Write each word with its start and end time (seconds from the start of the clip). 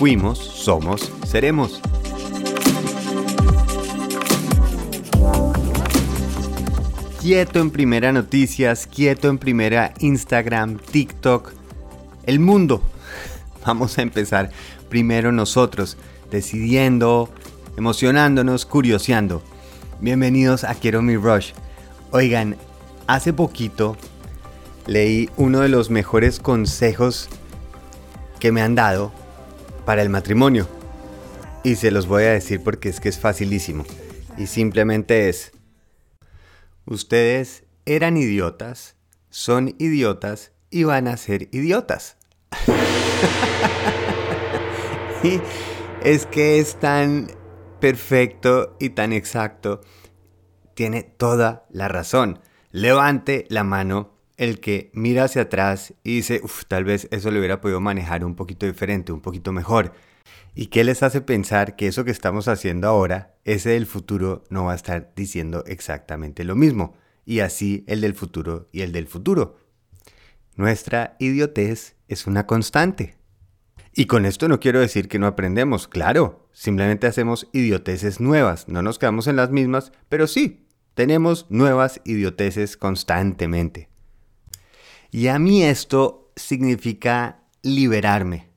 Fuimos, 0.00 0.38
somos, 0.38 1.12
seremos. 1.26 1.78
Quieto 7.20 7.58
en 7.58 7.70
primera 7.70 8.10
noticias, 8.10 8.86
quieto 8.86 9.28
en 9.28 9.36
primera 9.36 9.92
Instagram, 9.98 10.78
TikTok, 10.78 11.52
el 12.24 12.40
mundo. 12.40 12.80
Vamos 13.66 13.98
a 13.98 14.00
empezar 14.00 14.50
primero 14.88 15.32
nosotros, 15.32 15.98
decidiendo, 16.30 17.28
emocionándonos, 17.76 18.64
curioseando. 18.64 19.42
Bienvenidos 20.00 20.64
a 20.64 20.76
Quiero 20.76 21.02
mi 21.02 21.18
Rush. 21.18 21.52
Oigan, 22.10 22.56
hace 23.06 23.34
poquito 23.34 23.98
leí 24.86 25.28
uno 25.36 25.60
de 25.60 25.68
los 25.68 25.90
mejores 25.90 26.40
consejos 26.40 27.28
que 28.38 28.50
me 28.50 28.62
han 28.62 28.74
dado 28.74 29.12
para 29.84 30.02
el 30.02 30.08
matrimonio. 30.08 30.68
Y 31.62 31.76
se 31.76 31.90
los 31.90 32.06
voy 32.06 32.24
a 32.24 32.30
decir 32.30 32.62
porque 32.62 32.88
es 32.88 33.00
que 33.00 33.08
es 33.08 33.18
facilísimo. 33.18 33.84
Y 34.36 34.46
simplemente 34.46 35.28
es, 35.28 35.52
ustedes 36.86 37.64
eran 37.84 38.16
idiotas, 38.16 38.96
son 39.28 39.74
idiotas 39.78 40.52
y 40.70 40.84
van 40.84 41.08
a 41.08 41.16
ser 41.16 41.48
idiotas. 41.52 42.16
y 45.22 45.40
es 46.02 46.26
que 46.26 46.58
es 46.58 46.76
tan 46.76 47.28
perfecto 47.80 48.76
y 48.78 48.90
tan 48.90 49.12
exacto. 49.12 49.80
Tiene 50.74 51.02
toda 51.02 51.66
la 51.70 51.88
razón. 51.88 52.40
Levante 52.70 53.44
la 53.48 53.64
mano 53.64 54.14
el 54.40 54.58
que 54.58 54.90
mira 54.94 55.24
hacia 55.24 55.42
atrás 55.42 55.92
y 56.02 56.16
dice, 56.16 56.40
uff, 56.42 56.64
tal 56.64 56.84
vez 56.84 57.08
eso 57.10 57.30
lo 57.30 57.38
hubiera 57.38 57.60
podido 57.60 57.78
manejar 57.78 58.24
un 58.24 58.36
poquito 58.36 58.64
diferente, 58.64 59.12
un 59.12 59.20
poquito 59.20 59.52
mejor. 59.52 59.92
¿Y 60.54 60.68
qué 60.68 60.82
les 60.82 61.02
hace 61.02 61.20
pensar 61.20 61.76
que 61.76 61.86
eso 61.86 62.06
que 62.06 62.10
estamos 62.10 62.48
haciendo 62.48 62.88
ahora, 62.88 63.34
ese 63.44 63.68
del 63.68 63.84
futuro, 63.84 64.44
no 64.48 64.64
va 64.64 64.72
a 64.72 64.76
estar 64.76 65.12
diciendo 65.14 65.62
exactamente 65.66 66.44
lo 66.44 66.56
mismo? 66.56 66.96
Y 67.26 67.40
así 67.40 67.84
el 67.86 68.00
del 68.00 68.14
futuro 68.14 68.66
y 68.72 68.80
el 68.80 68.92
del 68.92 69.08
futuro. 69.08 69.58
Nuestra 70.56 71.16
idiotez 71.18 71.96
es 72.08 72.26
una 72.26 72.46
constante. 72.46 73.18
Y 73.94 74.06
con 74.06 74.24
esto 74.24 74.48
no 74.48 74.58
quiero 74.58 74.80
decir 74.80 75.08
que 75.08 75.18
no 75.18 75.26
aprendemos, 75.26 75.86
claro, 75.86 76.48
simplemente 76.52 77.06
hacemos 77.06 77.46
idioteces 77.52 78.20
nuevas, 78.20 78.68
no 78.68 78.80
nos 78.80 78.98
quedamos 78.98 79.26
en 79.26 79.36
las 79.36 79.50
mismas, 79.50 79.92
pero 80.08 80.26
sí, 80.26 80.66
tenemos 80.94 81.44
nuevas 81.50 82.00
idioteces 82.06 82.78
constantemente. 82.78 83.89
Y 85.10 85.28
a 85.28 85.38
mí 85.38 85.62
esto 85.62 86.32
significa 86.36 87.40
liberarme. 87.62 88.50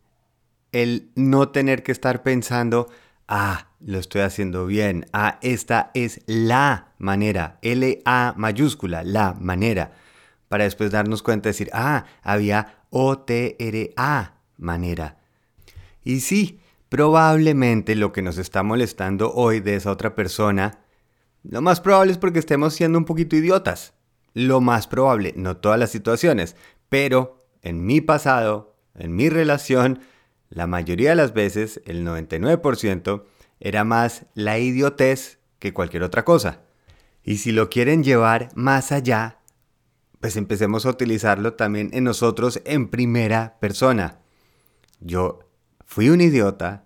El 0.71 1.11
no 1.15 1.49
tener 1.49 1.83
que 1.83 1.91
estar 1.91 2.23
pensando, 2.23 2.89
ah, 3.27 3.69
lo 3.79 3.99
estoy 3.99 4.21
haciendo 4.21 4.65
bien, 4.65 5.05
ah, 5.13 5.39
esta 5.41 5.91
es 5.93 6.21
la 6.25 6.93
manera, 6.97 7.59
L-A 7.61 8.33
mayúscula, 8.37 9.03
la 9.03 9.33
manera, 9.33 9.93
para 10.47 10.63
después 10.63 10.91
darnos 10.91 11.21
cuenta 11.21 11.49
de 11.49 11.53
decir, 11.53 11.69
ah, 11.73 12.05
había 12.21 12.83
O-T-R-A 12.89 14.33
manera. 14.57 15.17
Y 16.03 16.19
sí, 16.19 16.59
probablemente 16.89 17.95
lo 17.95 18.11
que 18.11 18.21
nos 18.21 18.37
está 18.37 18.63
molestando 18.63 19.33
hoy 19.33 19.59
de 19.59 19.75
esa 19.75 19.91
otra 19.91 20.15
persona, 20.15 20.79
lo 21.43 21.61
más 21.61 21.81
probable 21.81 22.11
es 22.11 22.17
porque 22.17 22.39
estemos 22.39 22.73
siendo 22.73 22.97
un 22.97 23.05
poquito 23.05 23.35
idiotas. 23.35 23.93
Lo 24.33 24.61
más 24.61 24.87
probable, 24.87 25.33
no 25.35 25.57
todas 25.57 25.79
las 25.79 25.91
situaciones, 25.91 26.55
pero 26.89 27.45
en 27.61 27.85
mi 27.85 28.01
pasado, 28.01 28.75
en 28.95 29.15
mi 29.15 29.29
relación, 29.29 29.99
la 30.49 30.67
mayoría 30.67 31.11
de 31.11 31.15
las 31.15 31.33
veces, 31.33 31.81
el 31.85 32.05
99%, 32.05 33.23
era 33.59 33.83
más 33.83 34.25
la 34.33 34.59
idiotez 34.59 35.39
que 35.59 35.73
cualquier 35.73 36.03
otra 36.03 36.25
cosa. 36.25 36.61
Y 37.23 37.37
si 37.37 37.51
lo 37.51 37.69
quieren 37.69 38.03
llevar 38.03 38.49
más 38.55 38.91
allá, 38.91 39.39
pues 40.19 40.35
empecemos 40.35 40.85
a 40.85 40.89
utilizarlo 40.89 41.53
también 41.53 41.89
en 41.93 42.03
nosotros 42.03 42.61
en 42.65 42.89
primera 42.89 43.57
persona. 43.59 44.19
Yo 44.99 45.39
fui 45.85 46.09
un 46.09 46.21
idiota, 46.21 46.85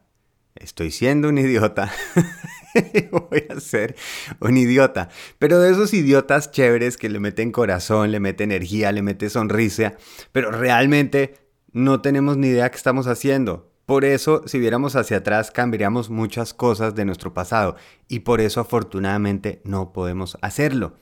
estoy 0.56 0.92
siendo 0.92 1.30
un 1.30 1.38
idiota, 1.38 1.92
voy 3.12 3.44
a 3.50 3.60
ser 3.60 3.96
un 4.40 4.58
idiota. 4.58 5.10
Pero 5.40 5.60
de 5.60 5.72
esos 5.72 5.94
idiotas 5.94 6.52
chéveres 6.52 6.98
que 6.98 7.10
le 7.10 7.20
meten 7.20 7.52
corazón, 7.52 8.12
le 8.12 8.20
meten 8.20 8.52
energía, 8.52 8.92
le 8.92 9.02
meten 9.02 9.30
sonrisa, 9.30 9.96
pero 10.32 10.52
realmente 10.52 11.36
no 11.72 12.02
tenemos 12.02 12.38
ni 12.38 12.48
idea 12.48 12.70
qué 12.70 12.78
estamos 12.78 13.08
haciendo. 13.08 13.72
Por 13.86 14.04
eso, 14.04 14.44
si 14.46 14.60
viéramos 14.60 14.98
hacia 14.98 15.18
atrás, 15.18 15.50
cambiaríamos 15.50 16.10
muchas 16.10 16.54
cosas 16.54 16.94
de 16.94 17.06
nuestro 17.06 17.34
pasado 17.34 17.78
y 18.10 18.20
por 18.20 18.42
eso 18.42 18.60
afortunadamente 18.60 19.62
no 19.64 19.94
podemos 19.94 20.38
hacerlo. 20.42 20.96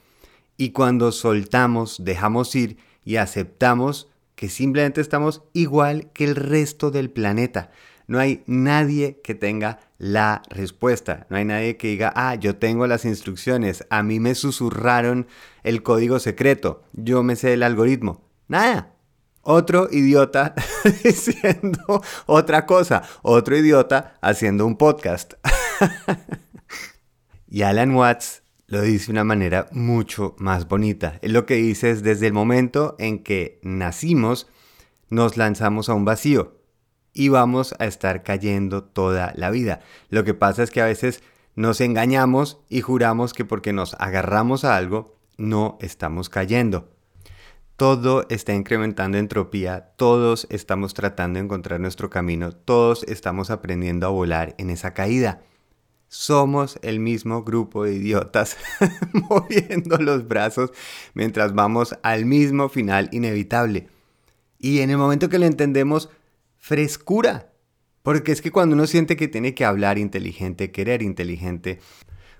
Y 0.56 0.70
cuando 0.70 1.12
soltamos, 1.12 2.04
dejamos 2.06 2.56
ir 2.56 2.78
y 3.04 3.16
aceptamos 3.16 4.10
que 4.36 4.50
simplemente 4.50 5.02
estamos 5.02 5.44
igual 5.54 6.12
que 6.14 6.26
el 6.26 6.36
resto 6.36 6.92
del 6.92 7.10
planeta. 7.10 7.72
No 8.08 8.20
hay 8.20 8.44
nadie 8.46 9.20
que 9.24 9.36
tenga 9.36 9.80
la 9.98 10.44
respuesta. 10.50 11.26
No 11.30 11.38
hay 11.38 11.46
nadie 11.46 11.78
que 11.78 11.88
diga, 11.88 12.14
ah, 12.16 12.36
yo 12.36 12.58
tengo 12.58 12.88
las 12.88 13.06
instrucciones, 13.06 13.86
a 13.90 14.04
mí 14.04 14.20
me 14.20 14.36
susurraron 14.36 15.28
el 15.64 15.84
código 15.84 16.20
secreto, 16.20 16.84
yo 16.94 17.24
me 17.24 17.36
sé 17.36 17.54
el 17.54 17.64
algoritmo. 17.64 18.24
Nada. 18.48 18.92
Otro 19.48 19.90
idiota 19.92 20.56
diciendo 21.04 22.02
otra 22.26 22.66
cosa, 22.66 23.04
otro 23.22 23.56
idiota 23.56 24.18
haciendo 24.22 24.66
un 24.66 24.76
podcast. 24.76 25.36
y 27.48 27.62
Alan 27.62 27.94
Watts 27.94 28.42
lo 28.66 28.82
dice 28.82 29.08
de 29.08 29.12
una 29.12 29.24
manera 29.24 29.68
mucho 29.72 30.36
más 30.40 30.68
bonita. 30.68 31.20
Él 31.22 31.34
lo 31.34 31.46
que 31.46 31.56
dice 31.56 31.92
es 31.92 32.02
desde 32.02 32.26
el 32.26 32.34
momento 32.34 32.96
en 32.98 33.20
que 33.24 33.60
nacimos, 33.62 34.48
nos 35.10 35.38
lanzamos 35.38 35.90
a 35.90 35.94
un 35.94 36.06
vacío 36.06 36.55
y 37.16 37.30
vamos 37.30 37.74
a 37.80 37.86
estar 37.86 38.22
cayendo 38.22 38.84
toda 38.84 39.34
la 39.36 39.50
vida. 39.50 39.80
Lo 40.10 40.24
que 40.24 40.36
pasa 40.36 40.62
es 40.62 40.70
que 40.70 40.82
a 40.82 40.86
veces 40.86 41.24
nos 41.56 41.80
engañamos 41.82 42.60
y 42.70 42.82
juramos 42.82 43.34
que 43.34 43.46
porque 43.46 43.74
nos 43.74 43.96
agarramos 43.96 44.66
a 44.66 44.76
algo, 44.76 45.16
no 45.38 45.78
estamos 45.82 46.30
cayendo. 46.30 46.90
Todo 47.78 48.26
está 48.30 48.54
incrementando 48.54 49.18
entropía, 49.18 49.94
todos 49.96 50.46
estamos 50.50 50.94
tratando 50.94 51.40
de 51.40 51.46
encontrar 51.46 51.80
nuestro 51.80 52.10
camino, 52.10 52.52
todos 52.52 53.04
estamos 53.04 53.50
aprendiendo 53.50 54.06
a 54.06 54.12
volar 54.12 54.54
en 54.58 54.70
esa 54.70 54.94
caída. 54.94 55.42
Somos 56.10 56.80
el 56.82 57.00
mismo 57.00 57.44
grupo 57.44 57.86
de 57.86 57.94
idiotas 57.94 58.58
moviendo 59.14 59.98
los 59.98 60.28
brazos 60.28 60.72
mientras 61.14 61.54
vamos 61.54 61.98
al 62.04 62.26
mismo 62.26 62.70
final 62.70 63.10
inevitable. 63.12 63.88
Y 64.60 64.80
en 64.80 64.90
el 64.90 64.98
momento 64.98 65.30
que 65.30 65.40
lo 65.40 65.46
entendemos, 65.46 66.10
frescura. 66.66 67.54
Porque 68.02 68.32
es 68.32 68.42
que 68.42 68.50
cuando 68.52 68.74
uno 68.74 68.88
siente 68.88 69.16
que 69.16 69.28
tiene 69.28 69.54
que 69.54 69.66
hablar 69.66 70.00
inteligente, 70.00 70.72
querer 70.72 71.04
inteligente, 71.04 71.80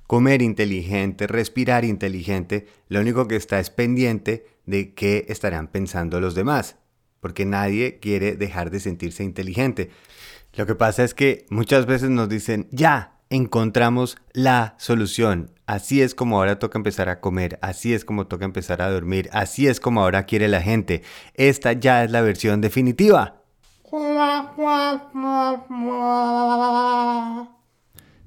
comer 0.08 0.42
inteligente, 0.42 1.28
respirar 1.28 1.86
inteligente, 1.86 2.66
lo 2.90 3.02
único 3.02 3.28
que 3.28 3.36
está 3.36 3.60
es 3.60 3.70
pendiente 3.70 4.48
de 4.66 4.96
qué 4.96 5.26
estarán 5.30 5.68
pensando 5.68 6.20
los 6.20 6.34
demás. 6.34 6.78
Porque 7.20 7.46
nadie 7.46 8.00
quiere 8.00 8.36
dejar 8.36 8.72
de 8.72 8.80
sentirse 8.80 9.24
inteligente. 9.24 9.92
Lo 10.56 10.66
que 10.66 10.74
pasa 10.74 11.04
es 11.04 11.14
que 11.14 11.46
muchas 11.52 11.86
veces 11.86 12.10
nos 12.10 12.28
dicen, 12.28 12.68
ya, 12.72 13.20
encontramos 13.30 14.18
la 14.34 14.74
solución. 14.80 15.52
Así 15.68 16.02
es 16.02 16.16
como 16.16 16.38
ahora 16.38 16.58
toca 16.58 16.80
empezar 16.80 17.10
a 17.10 17.20
comer, 17.20 17.60
así 17.62 17.94
es 17.94 18.06
como 18.06 18.26
toca 18.26 18.46
empezar 18.46 18.82
a 18.82 18.90
dormir, 18.90 19.30
así 19.34 19.68
es 19.68 19.80
como 19.80 20.02
ahora 20.02 20.26
quiere 20.26 20.48
la 20.48 20.64
gente. 20.64 21.04
Esta 21.36 21.74
ya 21.74 22.04
es 22.04 22.10
la 22.10 22.22
versión 22.22 22.62
definitiva. 22.62 23.45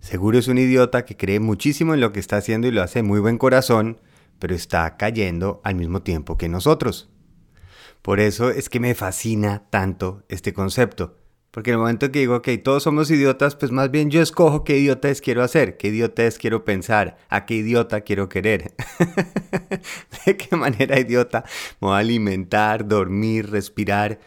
Seguro 0.01 0.39
es 0.39 0.47
un 0.47 0.59
idiota 0.59 1.05
que 1.05 1.17
cree 1.17 1.41
muchísimo 1.41 1.95
en 1.95 2.01
lo 2.01 2.13
que 2.13 2.21
está 2.21 2.37
haciendo 2.37 2.69
y 2.69 2.71
lo 2.71 2.81
hace 2.83 3.03
muy 3.03 3.19
buen 3.19 3.39
corazón, 3.39 4.01
pero 4.39 4.55
está 4.55 4.97
cayendo 4.97 5.61
al 5.65 5.75
mismo 5.75 6.03
tiempo 6.03 6.39
que 6.39 6.49
nosotros. 6.49 7.11
Por 8.03 8.21
eso 8.21 8.51
es 8.51 8.69
que 8.69 8.79
me 8.79 8.95
fascina 8.95 9.65
tanto 9.71 10.23
este 10.29 10.53
concepto. 10.53 11.17
Porque 11.51 11.71
en 11.71 11.75
el 11.75 11.81
momento 11.81 12.13
que 12.13 12.21
digo, 12.21 12.41
que 12.41 12.57
todos 12.59 12.85
somos 12.85 13.11
idiotas, 13.11 13.57
pues 13.57 13.73
más 13.73 13.91
bien 13.91 14.11
yo 14.11 14.23
escojo 14.23 14.63
qué 14.63 14.79
idiotas 14.79 15.21
quiero 15.21 15.43
hacer, 15.43 15.77
qué 15.77 15.89
idiotas 15.89 16.39
quiero 16.39 16.65
pensar, 16.65 17.17
a 17.29 17.47
qué 17.47 17.55
idiota 17.55 18.03
quiero 18.03 18.29
querer. 18.29 18.75
de 20.27 20.37
qué 20.37 20.55
manera 20.57 21.01
idiota 21.01 21.45
me 21.81 21.89
voy 21.89 21.97
a 21.97 21.99
alimentar, 21.99 22.87
dormir, 22.87 23.51
respirar 23.51 24.21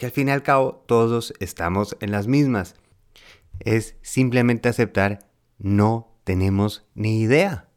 que 0.00 0.06
al 0.06 0.12
fin 0.12 0.28
y 0.28 0.30
al 0.30 0.42
cabo 0.42 0.82
todos 0.86 1.34
estamos 1.40 1.94
en 2.00 2.10
las 2.10 2.26
mismas. 2.26 2.74
Es 3.58 3.96
simplemente 4.00 4.70
aceptar 4.70 5.28
no 5.58 6.16
tenemos 6.24 6.86
ni 6.94 7.20
idea. 7.20 7.68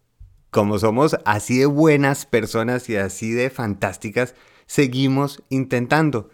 Como 0.49 0.79
somos 0.79 1.17
así 1.25 1.57
de 1.57 1.65
buenas 1.65 2.25
personas 2.25 2.87
y 2.89 2.95
así 2.95 3.31
de 3.31 3.49
fantásticas, 3.49 4.35
seguimos 4.67 5.43
intentando. 5.49 6.29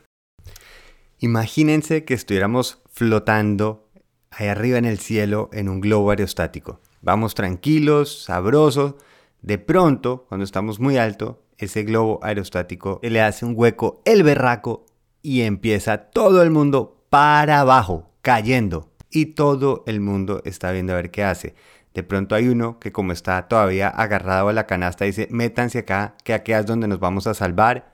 Imagínense 1.18 2.06
que 2.06 2.14
estuviéramos 2.14 2.84
flotando 2.92 3.90
ahí 4.30 4.48
arriba 4.48 4.78
en 4.78 4.86
el 4.86 5.00
cielo 5.00 5.50
en 5.54 5.70
un 5.70 5.82
globo 5.82 6.12
aerostático. 6.12 6.82
Vamos 7.02 7.34
tranquilos, 7.34 8.26
sabrosos. 8.26 8.94
De 9.42 9.58
pronto, 9.58 10.28
cuando 10.30 10.44
estamos 10.44 10.80
muy 10.80 10.98
alto, 10.98 11.42
ese 11.58 11.82
globo 11.82 12.20
aerostático 12.22 13.00
le 13.02 13.22
hace 13.22 13.44
un 13.44 13.54
hueco 13.56 14.04
el 14.06 14.22
berraco 14.22 14.86
y 15.22 15.42
empieza 15.42 15.98
todo 16.10 16.42
el 16.42 16.52
mundo 16.52 17.04
para 17.10 17.60
abajo, 17.60 18.10
cayendo. 18.22 18.90
Y 19.10 19.28
todo 19.28 19.84
el 19.88 20.02
mundo 20.02 20.42
está 20.46 20.72
viendo 20.72 20.94
a 20.94 20.98
ver 20.98 21.12
qué 21.12 21.24
hace. 21.24 21.56
De 21.94 22.04
pronto 22.04 22.36
hay 22.36 22.48
uno 22.48 22.80
que 22.80 22.92
como 22.92 23.12
está 23.12 23.48
todavía 23.48 23.90
agarrado 23.90 24.50
a 24.50 24.54
la 24.54 24.68
canasta 24.68 25.06
dice, 25.06 25.28
métanse 25.32 25.80
acá, 25.80 26.16
que 26.24 26.34
aquí 26.34 26.54
es 26.54 26.66
donde 26.66 26.88
nos 26.88 27.00
vamos 27.00 27.26
a 27.28 27.34
salvar. 27.34 27.92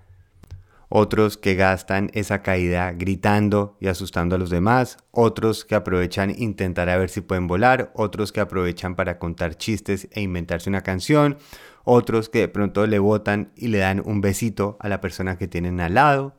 Otros 0.89 1.37
que 1.37 1.55
gastan 1.55 2.11
esa 2.13 2.41
caída 2.41 2.91
gritando 2.91 3.75
y 3.79 3.87
asustando 3.87 4.35
a 4.35 4.39
los 4.39 4.49
demás. 4.49 4.97
Otros 5.11 5.65
que 5.65 5.75
aprovechan 5.75 6.33
intentar 6.37 6.89
a 6.89 6.97
ver 6.97 7.09
si 7.09 7.21
pueden 7.21 7.47
volar. 7.47 7.91
Otros 7.95 8.31
que 8.31 8.39
aprovechan 8.39 8.95
para 8.95 9.17
contar 9.17 9.55
chistes 9.55 10.07
e 10.11 10.21
inventarse 10.21 10.69
una 10.69 10.81
canción. 10.81 11.37
Otros 11.83 12.29
que 12.29 12.39
de 12.39 12.47
pronto 12.49 12.85
le 12.85 12.99
botan 12.99 13.51
y 13.55 13.69
le 13.69 13.79
dan 13.79 14.01
un 14.05 14.21
besito 14.21 14.77
a 14.79 14.89
la 14.89 15.01
persona 15.01 15.37
que 15.37 15.47
tienen 15.47 15.79
al 15.79 15.95
lado. 15.95 16.35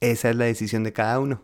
Esa 0.00 0.30
es 0.30 0.36
la 0.36 0.44
decisión 0.44 0.84
de 0.84 0.92
cada 0.92 1.18
uno. 1.20 1.42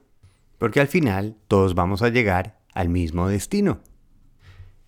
Porque 0.59 0.81
al 0.81 0.89
final 0.89 1.37
todos 1.49 1.75
vamos 1.75 2.03
a 2.03 2.09
llegar 2.09 2.59
al 2.73 2.89
mismo 2.89 3.29
destino. 3.29 3.81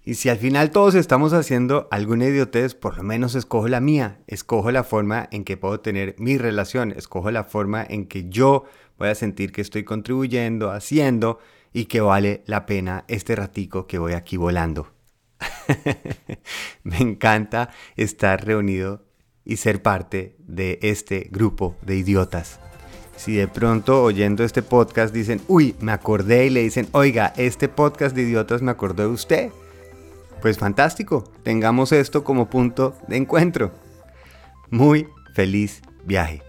Y 0.04 0.14
si 0.14 0.28
al 0.28 0.38
final 0.38 0.70
todos 0.70 0.94
estamos 0.94 1.32
haciendo 1.32 1.88
alguna 1.90 2.26
idiotez, 2.26 2.76
por 2.76 2.96
lo 2.96 3.02
menos 3.02 3.34
escojo 3.34 3.66
la 3.66 3.80
mía, 3.80 4.20
escojo 4.28 4.70
la 4.70 4.84
forma 4.84 5.28
en 5.32 5.42
que 5.42 5.56
puedo 5.56 5.80
tener 5.80 6.14
mi 6.18 6.38
relación, 6.38 6.92
escojo 6.92 7.32
la 7.32 7.42
forma 7.42 7.84
en 7.88 8.06
que 8.06 8.28
yo 8.28 8.64
voy 8.98 9.08
a 9.08 9.16
sentir 9.16 9.50
que 9.50 9.62
estoy 9.62 9.82
contribuyendo, 9.82 10.70
haciendo 10.70 11.40
y 11.72 11.86
que 11.86 12.00
vale 12.00 12.44
la 12.46 12.66
pena 12.66 13.04
este 13.08 13.34
ratico 13.34 13.88
que 13.88 13.98
voy 13.98 14.12
aquí 14.12 14.36
volando. 14.36 14.92
Me 16.84 16.98
encanta 16.98 17.70
estar 17.96 18.46
reunido 18.46 19.04
y 19.44 19.56
ser 19.56 19.82
parte 19.82 20.36
de 20.38 20.78
este 20.82 21.28
grupo 21.32 21.76
de 21.82 21.96
idiotas. 21.96 22.60
Si 23.16 23.34
de 23.34 23.48
pronto 23.48 24.02
oyendo 24.02 24.44
este 24.44 24.62
podcast 24.62 25.12
dicen, 25.12 25.40
uy, 25.48 25.74
me 25.80 25.92
acordé 25.92 26.46
y 26.46 26.50
le 26.50 26.62
dicen, 26.62 26.88
oiga, 26.92 27.32
este 27.36 27.68
podcast 27.68 28.14
de 28.14 28.22
idiotas 28.22 28.62
me 28.62 28.70
acordó 28.70 29.04
de 29.04 29.08
usted, 29.08 29.50
pues 30.42 30.58
fantástico, 30.58 31.24
tengamos 31.42 31.92
esto 31.92 32.22
como 32.22 32.48
punto 32.48 32.96
de 33.08 33.16
encuentro. 33.16 33.72
Muy 34.70 35.08
feliz 35.34 35.82
viaje. 36.04 36.42